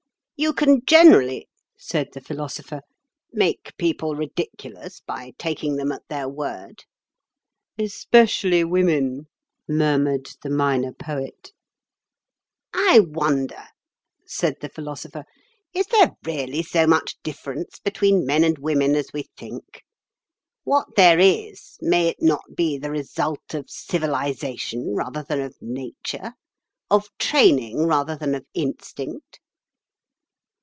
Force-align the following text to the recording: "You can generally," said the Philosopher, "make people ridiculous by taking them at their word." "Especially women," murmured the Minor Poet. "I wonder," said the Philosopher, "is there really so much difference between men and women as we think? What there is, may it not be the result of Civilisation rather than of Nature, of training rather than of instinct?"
"You 0.37 0.53
can 0.53 0.83
generally," 0.87 1.47
said 1.77 2.13
the 2.13 2.19
Philosopher, 2.19 2.81
"make 3.31 3.77
people 3.77 4.15
ridiculous 4.15 4.99
by 4.99 5.33
taking 5.37 5.75
them 5.75 5.91
at 5.91 6.01
their 6.09 6.27
word." 6.27 6.83
"Especially 7.77 8.63
women," 8.63 9.27
murmured 9.69 10.31
the 10.41 10.49
Minor 10.49 10.93
Poet. 10.93 11.51
"I 12.73 13.01
wonder," 13.01 13.67
said 14.25 14.55
the 14.61 14.69
Philosopher, 14.69 15.25
"is 15.75 15.85
there 15.85 16.13
really 16.25 16.63
so 16.63 16.87
much 16.87 17.17
difference 17.21 17.77
between 17.77 18.25
men 18.25 18.43
and 18.43 18.57
women 18.57 18.95
as 18.95 19.09
we 19.13 19.27
think? 19.37 19.83
What 20.63 20.95
there 20.95 21.19
is, 21.19 21.77
may 21.83 22.07
it 22.07 22.19
not 22.19 22.55
be 22.55 22.79
the 22.79 22.89
result 22.89 23.53
of 23.53 23.69
Civilisation 23.69 24.95
rather 24.95 25.21
than 25.21 25.39
of 25.39 25.55
Nature, 25.61 26.33
of 26.89 27.15
training 27.19 27.85
rather 27.85 28.15
than 28.15 28.33
of 28.33 28.43
instinct?" 28.55 29.39